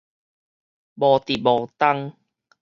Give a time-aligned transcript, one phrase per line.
[0.03, 0.07] 無滴
[1.37, 2.15] 無噹